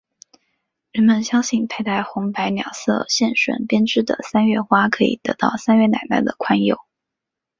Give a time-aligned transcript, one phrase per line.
[0.91, 6.79] 人们相信佩戴红白两色线绳编织的三月花可以得到三月奶奶的宽宥。